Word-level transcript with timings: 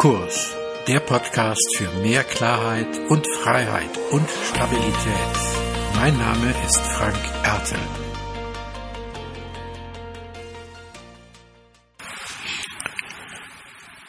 Kurs, 0.00 0.54
der 0.86 1.00
Podcast 1.00 1.74
für 1.76 1.90
mehr 2.02 2.22
Klarheit 2.22 2.86
und 3.08 3.26
Freiheit 3.42 3.90
und 4.12 4.30
Stabilität. 4.30 4.94
Mein 5.96 6.16
Name 6.16 6.54
ist 6.64 6.78
Frank 6.78 7.18
Ertel. 7.42 7.80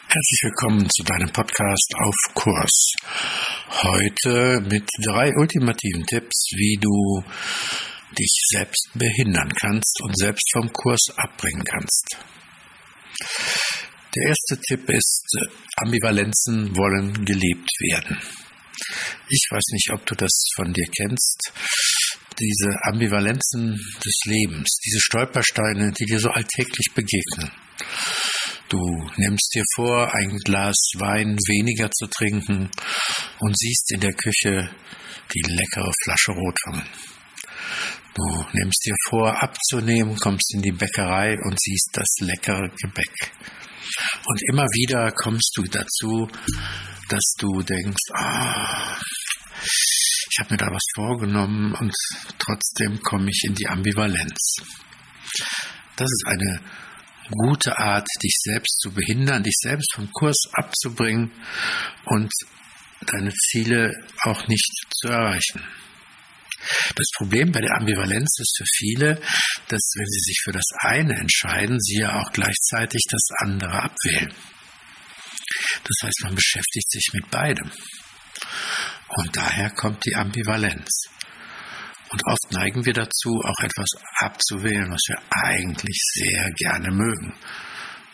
Herzlich 0.06 0.40
willkommen 0.44 0.88
zu 0.88 1.02
deinem 1.02 1.32
Podcast 1.32 1.92
auf 1.98 2.14
Kurs. 2.34 2.92
Heute 3.82 4.60
mit 4.70 4.88
drei 5.04 5.32
ultimativen 5.34 6.06
Tipps, 6.06 6.52
wie 6.52 6.78
du 6.80 7.24
dich 8.16 8.30
selbst 8.52 8.90
behindern 8.94 9.52
kannst 9.60 10.00
und 10.04 10.16
selbst 10.16 10.52
vom 10.52 10.72
Kurs 10.72 11.08
abbringen 11.16 11.64
kannst. 11.64 12.16
Der 14.14 14.28
erste 14.28 14.60
Tipp 14.66 14.88
ist, 14.90 15.24
Ambivalenzen 15.76 16.76
wollen 16.76 17.24
gelebt 17.24 17.70
werden. 17.80 18.18
Ich 19.28 19.46
weiß 19.50 19.62
nicht, 19.72 19.90
ob 19.92 20.04
du 20.06 20.16
das 20.16 20.46
von 20.56 20.72
dir 20.72 20.86
kennst. 20.96 21.52
Diese 22.40 22.74
Ambivalenzen 22.82 23.78
des 24.04 24.20
Lebens, 24.24 24.78
diese 24.84 25.00
Stolpersteine, 25.00 25.92
die 25.92 26.06
dir 26.06 26.18
so 26.18 26.30
alltäglich 26.30 26.88
begegnen. 26.94 27.52
Du 28.68 28.78
nimmst 29.16 29.54
dir 29.54 29.64
vor, 29.74 30.12
ein 30.14 30.38
Glas 30.38 30.76
Wein 30.98 31.36
weniger 31.46 31.90
zu 31.90 32.06
trinken 32.06 32.70
und 33.40 33.58
siehst 33.58 33.92
in 33.92 34.00
der 34.00 34.12
Küche 34.12 34.70
die 35.34 35.42
leckere 35.52 35.92
Flasche 36.02 36.32
Rotwein. 36.32 36.86
Du 38.14 38.44
nimmst 38.54 38.84
dir 38.84 38.94
vor, 39.08 39.40
abzunehmen, 39.40 40.16
kommst 40.16 40.52
in 40.54 40.62
die 40.62 40.72
Bäckerei 40.72 41.36
und 41.44 41.60
siehst 41.60 41.90
das 41.92 42.08
leckere 42.20 42.68
Gebäck. 42.80 43.32
Und 44.26 44.40
immer 44.50 44.64
wieder 44.64 45.12
kommst 45.12 45.52
du 45.56 45.62
dazu, 45.62 46.28
dass 47.08 47.34
du 47.38 47.62
denkst, 47.62 48.10
ah, 48.14 48.96
ich 49.62 50.38
habe 50.38 50.54
mir 50.54 50.58
da 50.58 50.66
was 50.66 50.84
vorgenommen 50.94 51.74
und 51.74 51.94
trotzdem 52.38 53.00
komme 53.02 53.30
ich 53.30 53.42
in 53.46 53.54
die 53.54 53.66
Ambivalenz. 53.66 54.56
Das 55.96 56.08
ist 56.08 56.24
eine 56.26 56.60
gute 57.30 57.78
Art, 57.78 58.06
dich 58.22 58.36
selbst 58.42 58.80
zu 58.80 58.92
behindern, 58.92 59.42
dich 59.42 59.56
selbst 59.60 59.92
vom 59.94 60.10
Kurs 60.12 60.36
abzubringen 60.52 61.30
und 62.06 62.32
deine 63.06 63.32
Ziele 63.34 63.92
auch 64.24 64.46
nicht 64.48 64.70
zu 64.94 65.08
erreichen. 65.08 65.62
Das 66.94 67.06
Problem 67.16 67.52
bei 67.52 67.60
der 67.60 67.76
Ambivalenz 67.76 68.38
ist 68.38 68.56
für 68.58 68.66
viele, 68.76 69.14
dass 69.68 69.92
wenn 69.96 70.06
sie 70.06 70.20
sich 70.20 70.40
für 70.44 70.52
das 70.52 70.66
eine 70.78 71.14
entscheiden, 71.14 71.80
sie 71.80 72.00
ja 72.00 72.20
auch 72.20 72.32
gleichzeitig 72.32 73.02
das 73.10 73.22
andere 73.38 73.82
abwählen. 73.82 74.32
Das 75.84 75.96
heißt, 76.02 76.20
man 76.24 76.34
beschäftigt 76.34 76.90
sich 76.90 77.10
mit 77.12 77.30
beidem. 77.30 77.70
Und 79.08 79.36
daher 79.36 79.70
kommt 79.70 80.04
die 80.04 80.14
Ambivalenz. 80.14 81.08
Und 82.10 82.22
oft 82.26 82.52
neigen 82.52 82.84
wir 82.84 82.92
dazu, 82.92 83.40
auch 83.44 83.60
etwas 83.62 83.88
abzuwählen, 84.18 84.90
was 84.90 85.02
wir 85.08 85.18
eigentlich 85.30 85.98
sehr 86.14 86.50
gerne 86.56 86.90
mögen. 86.90 87.34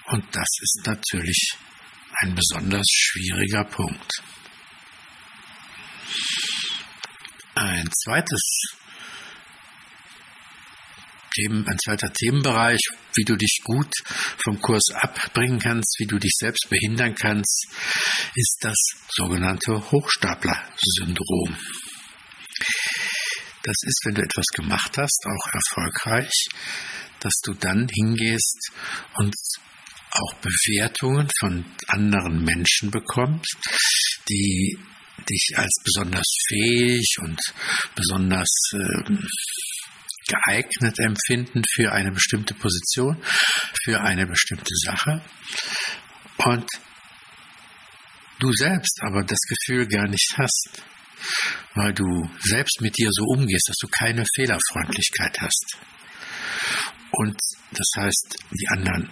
Und 0.06 0.24
das 0.32 0.48
ist 0.60 0.82
natürlich 0.84 1.56
ein 2.20 2.34
besonders 2.34 2.86
schwieriger 2.88 3.64
Punkt. 3.64 4.22
Ein 7.56 7.88
zweites 8.04 8.42
Themen, 11.34 11.66
ein 11.66 11.78
zweiter 11.78 12.12
Themenbereich, 12.12 12.80
wie 13.14 13.24
du 13.24 13.34
dich 13.34 13.60
gut 13.64 13.90
vom 14.44 14.60
Kurs 14.60 14.84
abbringen 14.92 15.58
kannst, 15.58 15.96
wie 15.98 16.06
du 16.06 16.18
dich 16.18 16.32
selbst 16.38 16.68
behindern 16.68 17.14
kannst, 17.14 17.68
ist 18.34 18.58
das 18.60 18.76
sogenannte 19.08 19.72
Hochstapler-Syndrom. 19.90 21.56
Das 23.62 23.76
ist, 23.86 24.02
wenn 24.04 24.16
du 24.16 24.22
etwas 24.22 24.46
gemacht 24.54 24.98
hast, 24.98 25.24
auch 25.24 25.46
erfolgreich, 25.54 26.48
dass 27.20 27.40
du 27.42 27.54
dann 27.54 27.88
hingehst 27.88 28.70
und 29.14 29.34
auch 30.10 30.34
Bewertungen 30.42 31.30
von 31.40 31.64
anderen 31.88 32.44
Menschen 32.44 32.90
bekommst, 32.90 33.56
die 34.28 34.78
dich 35.28 35.52
als 35.56 35.74
besonders 35.84 36.26
fähig 36.48 37.16
und 37.20 37.40
besonders 37.94 38.50
äh, 38.72 39.12
geeignet 40.26 40.98
empfinden 40.98 41.62
für 41.74 41.92
eine 41.92 42.12
bestimmte 42.12 42.54
Position, 42.54 43.22
für 43.84 44.00
eine 44.00 44.26
bestimmte 44.26 44.74
Sache. 44.84 45.24
Und 46.38 46.66
du 48.40 48.52
selbst 48.52 49.00
aber 49.02 49.22
das 49.24 49.40
Gefühl 49.48 49.86
gar 49.86 50.08
nicht 50.08 50.34
hast, 50.36 50.82
weil 51.74 51.94
du 51.94 52.28
selbst 52.40 52.80
mit 52.80 52.96
dir 52.98 53.08
so 53.10 53.24
umgehst, 53.24 53.68
dass 53.68 53.76
du 53.80 53.88
keine 53.88 54.24
Fehlerfreundlichkeit 54.34 55.38
hast. 55.40 55.76
Und 57.12 57.36
das 57.72 57.88
heißt, 57.96 58.38
die 58.50 58.68
anderen 58.68 59.10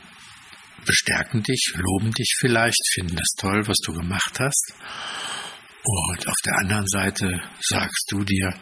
bestärken 0.84 1.42
dich, 1.42 1.72
loben 1.76 2.12
dich 2.12 2.36
vielleicht, 2.38 2.82
finden 2.92 3.16
das 3.16 3.28
toll, 3.38 3.66
was 3.66 3.78
du 3.78 3.92
gemacht 3.92 4.38
hast. 4.38 4.74
Und 5.86 6.26
auf 6.26 6.40
der 6.46 6.56
anderen 6.62 6.86
Seite 6.88 7.42
sagst 7.60 8.06
du 8.08 8.24
dir, 8.24 8.54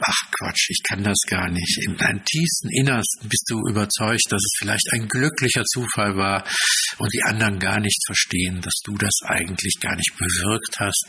ach 0.00 0.16
Quatsch, 0.38 0.70
ich 0.70 0.80
kann 0.82 1.04
das 1.04 1.18
gar 1.28 1.50
nicht. 1.50 1.86
In 1.86 1.98
deinem 1.98 2.24
tiefsten 2.24 2.70
Innersten 2.70 3.28
bist 3.28 3.44
du 3.48 3.60
überzeugt, 3.68 4.24
dass 4.30 4.40
es 4.40 4.56
vielleicht 4.58 4.90
ein 4.92 5.06
glücklicher 5.06 5.64
Zufall 5.64 6.16
war 6.16 6.44
und 6.96 7.12
die 7.12 7.22
anderen 7.24 7.58
gar 7.58 7.78
nicht 7.78 8.00
verstehen, 8.06 8.62
dass 8.62 8.74
du 8.84 8.96
das 8.96 9.12
eigentlich 9.26 9.76
gar 9.80 9.96
nicht 9.96 10.16
bewirkt 10.16 10.76
hast, 10.78 11.04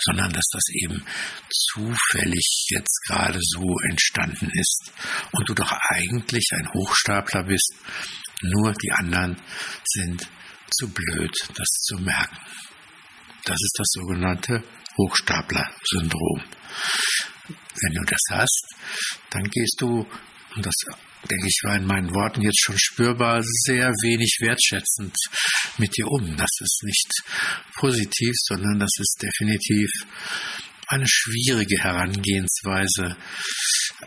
sondern 0.00 0.32
dass 0.32 0.46
das 0.50 0.64
eben 0.72 1.04
zufällig 1.50 2.66
jetzt 2.70 3.00
gerade 3.06 3.40
so 3.42 3.74
entstanden 3.90 4.50
ist 4.54 4.90
und 5.32 5.48
du 5.48 5.54
doch 5.54 5.72
eigentlich 5.90 6.48
ein 6.52 6.68
Hochstapler 6.72 7.44
bist, 7.44 7.74
nur 8.40 8.72
die 8.72 8.92
anderen 8.92 9.36
sind 9.84 10.26
zu 10.70 10.88
blöd, 10.88 11.32
das 11.54 11.68
zu 11.68 11.96
merken. 11.98 12.38
Das 13.46 13.56
ist 13.62 13.76
das 13.78 13.86
sogenannte 13.92 14.62
Hochstapler-Syndrom. 14.98 16.42
Wenn 17.80 17.94
du 17.94 18.04
das 18.04 18.22
hast, 18.30 18.74
dann 19.30 19.44
gehst 19.44 19.76
du, 19.78 20.04
und 20.56 20.66
das 20.66 20.74
denke 21.30 21.46
ich 21.46 21.60
war 21.62 21.76
in 21.76 21.86
meinen 21.86 22.12
Worten 22.12 22.42
jetzt 22.42 22.60
schon 22.60 22.78
spürbar, 22.78 23.40
sehr 23.42 23.90
wenig 24.02 24.38
wertschätzend 24.40 25.14
mit 25.78 25.96
dir 25.96 26.08
um. 26.08 26.36
Das 26.36 26.50
ist 26.60 26.82
nicht 26.82 27.12
positiv, 27.78 28.34
sondern 28.48 28.80
das 28.80 28.90
ist 28.98 29.22
definitiv 29.22 29.90
eine 30.88 31.06
schwierige 31.06 31.78
Herangehensweise 31.82 33.16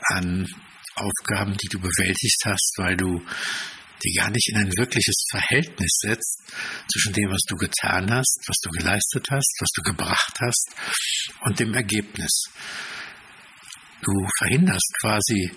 an 0.10 0.48
Aufgaben, 0.96 1.56
die 1.56 1.68
du 1.68 1.80
bewältigt 1.80 2.42
hast, 2.46 2.74
weil 2.78 2.98
du 2.98 3.22
die 4.04 4.14
gar 4.14 4.30
nicht 4.30 4.50
in 4.50 4.58
ein 4.58 4.72
wirkliches 4.78 5.26
Verhältnis 5.32 6.00
setzt 6.02 6.42
zwischen 6.92 7.14
dem, 7.14 7.30
was 7.30 7.42
du 7.48 7.56
getan 7.56 8.12
hast, 8.12 8.44
was 8.48 8.58
du 8.62 8.70
geleistet 8.70 9.28
hast, 9.30 9.58
was 9.60 9.70
du 9.76 9.82
gebracht 9.82 10.38
hast 10.42 10.72
und 11.42 11.60
dem 11.60 11.74
Ergebnis. 11.74 12.44
Du 14.02 14.12
verhinderst 14.38 14.94
quasi 15.02 15.52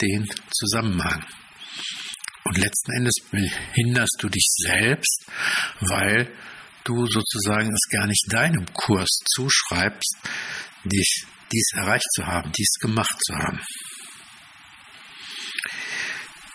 den 0.00 0.28
Zusammenhang. 0.52 1.24
Und 2.44 2.58
letzten 2.58 2.92
Endes 2.92 3.14
behinderst 3.30 4.16
du 4.20 4.28
dich 4.28 4.46
selbst, 4.56 5.26
weil 5.80 6.32
du 6.84 7.06
sozusagen 7.06 7.70
es 7.72 7.88
gar 7.90 8.06
nicht 8.06 8.24
deinem 8.32 8.66
Kurs 8.72 9.08
zuschreibst, 9.34 10.16
dich 10.84 11.26
dies 11.52 11.72
erreicht 11.74 12.10
zu 12.14 12.26
haben, 12.26 12.52
dies 12.52 12.72
gemacht 12.80 13.16
zu 13.24 13.34
haben. 13.36 13.60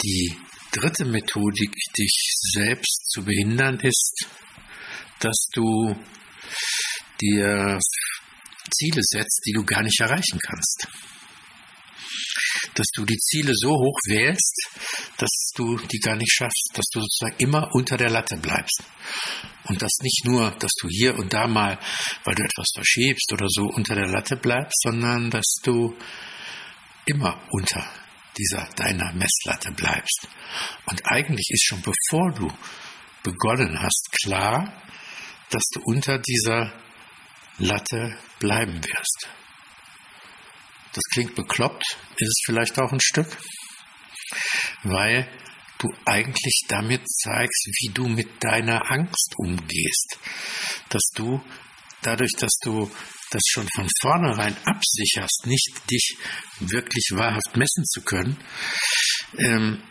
Die 0.03 0.37
dritte 0.75 1.05
Methodik, 1.05 1.71
dich 1.97 2.33
selbst 2.53 3.09
zu 3.09 3.23
behindern, 3.23 3.79
ist, 3.79 4.27
dass 5.19 5.47
du 5.53 5.95
dir 7.21 7.79
Ziele 8.71 9.01
setzt, 9.01 9.41
die 9.45 9.53
du 9.53 9.63
gar 9.63 9.83
nicht 9.83 9.99
erreichen 9.99 10.39
kannst. 10.39 10.87
Dass 12.73 12.87
du 12.93 13.05
die 13.05 13.17
Ziele 13.17 13.53
so 13.55 13.71
hoch 13.71 13.97
wählst, 14.07 14.69
dass 15.17 15.51
du 15.55 15.77
die 15.77 15.99
gar 15.99 16.15
nicht 16.15 16.31
schaffst, 16.31 16.71
dass 16.73 16.85
du 16.91 16.99
sozusagen 17.01 17.37
immer 17.37 17.69
unter 17.73 17.95
der 17.95 18.09
Latte 18.09 18.35
bleibst. 18.37 18.83
Und 19.67 19.81
das 19.81 19.91
nicht 20.01 20.25
nur, 20.25 20.51
dass 20.51 20.71
du 20.81 20.89
hier 20.89 21.15
und 21.15 21.33
da 21.33 21.47
mal, 21.47 21.79
weil 22.25 22.35
du 22.35 22.43
etwas 22.43 22.67
verschiebst 22.73 23.31
oder 23.31 23.47
so 23.49 23.63
unter 23.63 23.95
der 23.95 24.07
Latte 24.07 24.35
bleibst, 24.35 24.81
sondern 24.83 25.29
dass 25.29 25.55
du 25.63 25.95
immer 27.05 27.41
unter 27.51 27.87
dieser 28.37 28.69
deiner 28.75 29.13
Messlatte 29.13 29.71
bleibst. 29.71 30.27
Und 30.85 31.01
eigentlich 31.05 31.47
ist 31.49 31.65
schon 31.65 31.81
bevor 31.81 32.31
du 32.33 32.51
begonnen 33.23 33.81
hast 33.81 34.09
klar, 34.23 34.81
dass 35.49 35.63
du 35.73 35.81
unter 35.83 36.19
dieser 36.19 36.73
Latte 37.57 38.17
bleiben 38.39 38.83
wirst. 38.83 39.29
Das 40.93 41.03
klingt 41.13 41.35
bekloppt, 41.35 41.97
ist 42.17 42.27
es 42.27 42.41
vielleicht 42.45 42.79
auch 42.79 42.91
ein 42.91 43.01
Stück, 43.01 43.37
weil 44.83 45.27
du 45.79 45.89
eigentlich 46.05 46.63
damit 46.67 47.01
zeigst, 47.09 47.67
wie 47.79 47.93
du 47.93 48.07
mit 48.07 48.43
deiner 48.43 48.91
Angst 48.91 49.33
umgehst. 49.37 50.19
Dass 50.89 51.03
du 51.15 51.43
dadurch, 52.01 52.31
dass 52.37 52.57
du 52.63 52.89
das 53.35 53.43
schon 53.51 53.67
von 53.75 53.87
vornherein 54.01 54.55
absicherst, 54.63 55.45
nicht 55.45 55.91
dich 55.91 56.17
wirklich 56.59 57.09
wahrhaft 57.11 57.57
messen 57.57 57.83
zu 57.85 58.01
können, 58.01 58.37
ähm, 59.37 59.83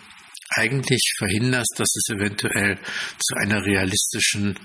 eigentlich 0.48 1.14
verhinderst, 1.18 1.74
dass 1.76 1.94
es 1.94 2.08
eventuell 2.14 2.78
zu 3.18 3.34
einer 3.36 3.62
realistischen 3.62 4.58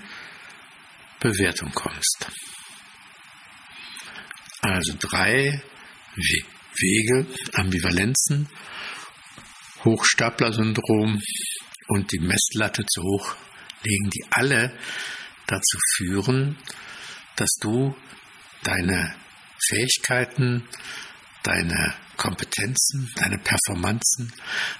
Bewertung 1.20 1.70
kommst. 1.72 2.30
Also 4.62 4.94
drei 4.98 5.62
Wege, 6.16 7.26
Ambivalenzen, 7.52 8.48
Hochstapler-Syndrom 9.84 11.20
und 11.88 12.12
die 12.12 12.20
Messlatte 12.20 12.84
zu 12.86 13.02
hoch 13.02 13.34
legen, 13.82 14.10
die 14.10 14.24
alle 14.30 14.78
dazu 15.46 15.78
führen, 15.96 16.56
dass 17.36 17.50
du 17.60 17.94
deine 18.62 19.14
Fähigkeiten, 19.68 20.68
deine 21.42 21.94
Kompetenzen, 22.16 23.10
deine 23.16 23.38
Performanzen, 23.38 24.32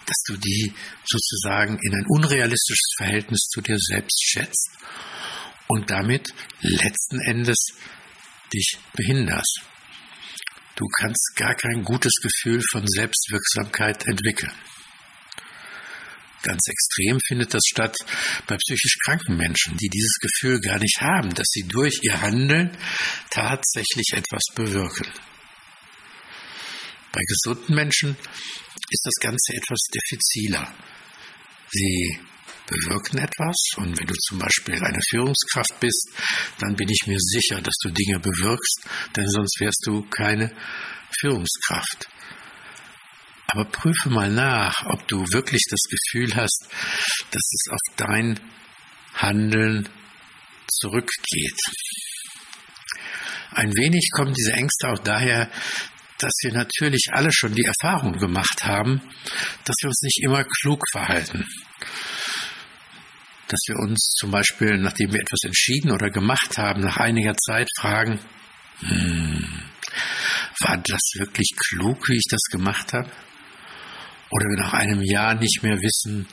dass 0.06 0.23
du 0.27 0.37
die 0.37 0.75
sozusagen 1.06 1.79
in 1.82 1.94
ein 1.94 2.05
unrealistisches 2.09 2.94
Verhältnis 2.99 3.49
zu 3.50 3.61
dir 3.62 3.79
selbst 3.79 4.23
schätzt 4.23 4.71
und 5.69 5.88
damit 5.91 6.35
letzten 6.61 7.21
Endes 7.21 7.56
dich 8.53 8.79
behinderst. 8.94 9.62
Du 10.77 10.87
kannst 10.99 11.32
gar 11.37 11.55
kein 11.55 11.82
gutes 11.82 12.12
Gefühl 12.23 12.62
von 12.73 12.87
Selbstwirksamkeit 12.87 14.06
entwickeln. 14.06 14.53
Ganz 16.43 16.61
extrem 16.69 17.19
findet 17.29 17.53
das 17.53 17.63
statt 17.69 17.95
bei 18.47 18.57
psychisch 18.57 18.97
kranken 19.05 19.37
Menschen, 19.37 19.77
die 19.77 19.89
dieses 19.89 20.19
Gefühl 20.21 20.61
gar 20.61 20.79
nicht 20.79 21.01
haben, 21.01 21.35
dass 21.35 21.47
sie 21.51 21.65
durch 21.69 21.99
ihr 22.03 22.21
Handeln 22.21 22.77
tatsächlich 23.31 24.13
etwas 24.15 24.43
bewirken. 24.55 25.07
Bei 27.13 27.21
gesunden 27.27 27.75
Menschen 27.75 28.17
ist 28.91 29.05
das 29.05 29.15
Ganze 29.21 29.53
etwas 29.53 29.81
diffiziler. 29.93 30.73
Sie 31.73 32.19
bewirken 32.67 33.19
etwas 33.19 33.57
und 33.77 33.99
wenn 33.99 34.07
du 34.07 34.15
zum 34.15 34.39
Beispiel 34.39 34.83
eine 34.83 35.01
Führungskraft 35.11 35.79
bist, 35.81 36.11
dann 36.59 36.77
bin 36.77 36.89
ich 36.89 37.07
mir 37.07 37.19
sicher, 37.19 37.61
dass 37.61 37.75
du 37.83 37.91
Dinge 37.91 38.21
bewirkst, 38.21 38.87
denn 39.17 39.29
sonst 39.29 39.61
wärst 39.61 39.83
du 39.87 40.03
keine 40.09 40.55
Führungskraft. 41.21 42.09
Aber 43.52 43.64
prüfe 43.64 44.11
mal 44.11 44.31
nach, 44.31 44.87
ob 44.87 45.06
du 45.08 45.25
wirklich 45.32 45.64
das 45.69 45.81
Gefühl 45.88 46.35
hast, 46.37 46.69
dass 47.31 47.43
es 47.52 47.73
auf 47.73 47.81
dein 47.97 48.38
Handeln 49.14 49.88
zurückgeht. 50.70 51.58
Ein 53.50 53.75
wenig 53.75 54.11
kommen 54.12 54.32
diese 54.35 54.52
Ängste 54.52 54.88
auch 54.88 54.99
daher, 55.00 55.50
dass 56.19 56.32
wir 56.43 56.52
natürlich 56.52 57.08
alle 57.12 57.32
schon 57.32 57.55
die 57.55 57.64
Erfahrung 57.64 58.12
gemacht 58.19 58.62
haben, 58.64 59.00
dass 59.64 59.75
wir 59.81 59.88
uns 59.88 60.03
nicht 60.03 60.23
immer 60.23 60.44
klug 60.44 60.85
verhalten. 60.93 61.44
Dass 63.49 63.61
wir 63.67 63.76
uns 63.76 64.14
zum 64.17 64.31
Beispiel, 64.31 64.79
nachdem 64.79 65.12
wir 65.12 65.20
etwas 65.20 65.41
entschieden 65.44 65.91
oder 65.91 66.11
gemacht 66.11 66.56
haben, 66.56 66.82
nach 66.82 66.99
einiger 66.99 67.35
Zeit 67.37 67.69
fragen, 67.76 68.20
hm, 68.81 69.62
war 70.61 70.76
das 70.76 71.00
wirklich 71.14 71.49
klug, 71.56 72.08
wie 72.08 72.17
ich 72.17 72.26
das 72.31 72.43
gemacht 72.53 72.93
habe? 72.93 73.11
Oder 74.31 74.47
wir 74.47 74.59
nach 74.59 74.73
einem 74.73 75.03
Jahr 75.03 75.35
nicht 75.35 75.62
mehr 75.62 75.77
wissen, 75.77 76.27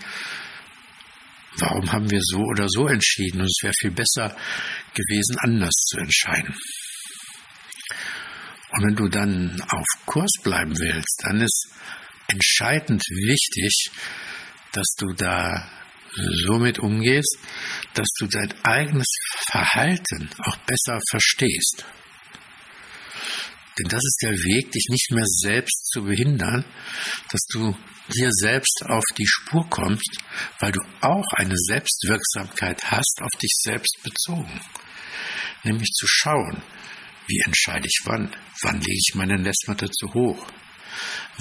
warum 1.60 1.92
haben 1.92 2.10
wir 2.12 2.22
so 2.22 2.40
oder 2.40 2.68
so 2.70 2.88
entschieden 2.88 3.42
und 3.42 3.48
es 3.48 3.60
wäre 3.64 3.74
viel 3.80 3.92
besser 3.92 4.36
gewesen, 4.94 5.36
anders 5.40 5.74
zu 5.90 5.98
entscheiden. 5.98 6.56
Und 8.72 8.86
wenn 8.86 8.96
du 8.96 9.08
dann 9.08 9.62
auf 9.70 9.86
Kurs 10.06 10.32
bleiben 10.44 10.78
willst, 10.78 11.24
dann 11.24 11.42
ist 11.42 11.70
entscheidend 12.28 13.02
wichtig, 13.10 13.92
dass 14.74 14.88
du 14.98 15.14
da 15.14 15.68
so 16.46 16.60
mit 16.60 16.80
umgehst, 16.80 17.38
dass 17.94 18.08
du 18.20 18.28
dein 18.28 18.54
eigenes 18.64 19.08
Verhalten 19.50 20.30
auch 20.40 20.58
besser 20.58 21.00
verstehst. 21.10 21.86
Denn 23.80 23.90
das 23.90 24.04
ist 24.04 24.20
der 24.24 24.32
Weg, 24.32 24.72
dich 24.72 24.88
nicht 24.90 25.12
mehr 25.12 25.26
selbst 25.26 25.88
zu 25.92 26.04
behindern, 26.04 26.66
dass 27.32 27.42
du 27.52 27.76
dir 28.14 28.30
selbst 28.32 28.84
auf 28.86 29.04
die 29.18 29.28
Spur 29.28 29.70
kommst, 29.70 30.18
weil 30.60 30.72
du 30.72 30.80
auch 31.02 31.34
eine 31.34 31.56
Selbstwirksamkeit 31.56 32.84
hast, 32.86 33.20
auf 33.22 33.32
dich 33.40 33.52
selbst 33.62 34.00
bezogen. 34.04 34.62
Nämlich 35.64 35.92
zu 35.94 36.06
schauen, 36.08 36.64
wie 37.28 37.42
entscheide 37.46 37.88
ich 37.88 38.02
wann? 38.06 38.34
Wann 38.62 38.80
lege 38.80 38.98
ich 38.98 39.16
meine 39.16 39.38
Nestmatte 39.38 39.90
zu 39.92 40.14
hoch? 40.14 40.48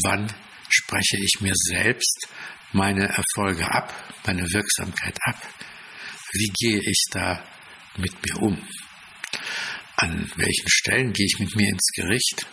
Wann 0.03 0.32
spreche 0.69 1.17
ich 1.23 1.41
mir 1.41 1.55
selbst 1.55 2.29
meine 2.73 3.09
Erfolge 3.09 3.71
ab, 3.71 3.94
meine 4.27 4.43
Wirksamkeit 4.53 5.17
ab? 5.23 5.41
Wie 6.32 6.53
gehe 6.59 6.81
ich 6.81 7.05
da 7.11 7.43
mit 7.97 8.12
mir 8.27 8.43
um? 8.43 8.59
An 9.96 10.31
welchen 10.37 10.69
Stellen 10.69 11.12
gehe 11.12 11.26
ich 11.26 11.38
mit 11.38 11.56
mir 11.56 11.69
ins 11.70 11.88
Gericht? 11.94 12.46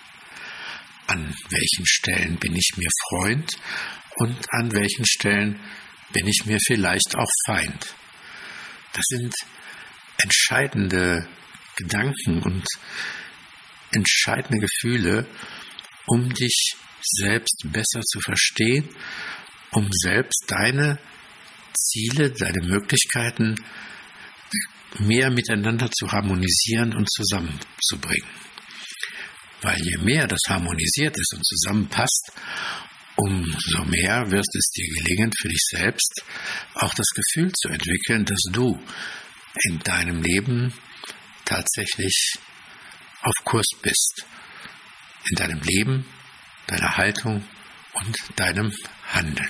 An 1.08 1.36
welchen 1.50 1.86
Stellen 1.86 2.38
bin 2.38 2.56
ich 2.56 2.72
mir 2.78 2.90
Freund? 3.10 3.52
Und 4.16 4.38
an 4.54 4.72
welchen 4.72 5.06
Stellen 5.06 5.60
bin 6.14 6.28
ich 6.28 6.46
mir 6.46 6.58
vielleicht 6.66 7.16
auch 7.16 7.30
Feind? 7.46 7.96
Das 8.94 9.04
sind 9.10 9.34
entscheidende 10.20 11.28
Gedanken 11.76 12.42
und 12.44 12.66
entscheidende 13.92 14.60
Gefühle, 14.66 15.26
um 16.08 16.34
dich 16.34 16.76
selbst 17.02 17.66
besser 17.66 18.02
zu 18.02 18.20
verstehen, 18.22 18.88
um 19.72 19.90
selbst 19.92 20.46
deine 20.48 21.00
Ziele, 21.74 22.32
deine 22.32 22.66
Möglichkeiten 22.66 23.56
mehr 25.00 25.32
miteinander 25.32 25.90
zu 25.92 26.12
harmonisieren 26.12 26.96
und 26.96 27.10
zusammenzubringen. 27.12 28.30
Weil 29.62 29.82
je 29.82 29.98
mehr 29.98 30.28
das 30.28 30.42
harmonisiert 30.48 31.18
ist 31.18 31.34
und 31.36 31.46
zusammenpasst, 31.46 32.32
umso 33.16 33.84
mehr 33.86 34.30
wird 34.32 34.48
es 34.54 34.70
dir 34.72 34.88
gelingen, 34.96 35.32
für 35.40 35.48
dich 35.48 35.62
selbst 35.72 36.24
auch 36.76 36.94
das 36.94 37.08
Gefühl 37.10 37.52
zu 37.54 37.70
entwickeln, 37.70 38.26
dass 38.26 38.42
du 38.52 38.80
in 39.70 39.80
deinem 39.80 40.22
Leben 40.22 40.74
tatsächlich 41.46 42.34
auf 43.22 43.36
Kurs 43.46 43.68
bist. 43.82 44.26
In 45.30 45.36
deinem 45.38 45.62
Leben, 45.62 46.06
deiner 46.68 46.98
Haltung 46.98 47.46
und 47.94 48.18
deinem 48.36 48.74
Handeln. 49.08 49.50